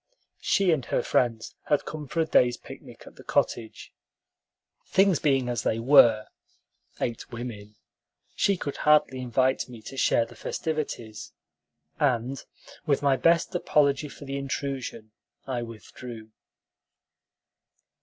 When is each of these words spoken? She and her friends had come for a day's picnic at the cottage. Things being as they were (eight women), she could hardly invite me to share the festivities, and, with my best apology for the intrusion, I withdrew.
She 0.41 0.71
and 0.71 0.83
her 0.85 1.03
friends 1.03 1.53
had 1.67 1.85
come 1.85 2.07
for 2.07 2.21
a 2.21 2.25
day's 2.25 2.57
picnic 2.57 3.03
at 3.05 3.17
the 3.17 3.23
cottage. 3.23 3.93
Things 4.87 5.19
being 5.19 5.47
as 5.47 5.61
they 5.61 5.77
were 5.77 6.25
(eight 6.99 7.31
women), 7.31 7.75
she 8.35 8.57
could 8.57 8.77
hardly 8.77 9.21
invite 9.21 9.69
me 9.69 9.79
to 9.83 9.97
share 9.97 10.25
the 10.25 10.33
festivities, 10.35 11.33
and, 11.99 12.43
with 12.87 13.03
my 13.03 13.15
best 13.15 13.53
apology 13.53 14.09
for 14.09 14.25
the 14.25 14.37
intrusion, 14.39 15.11
I 15.45 15.61
withdrew. 15.61 16.31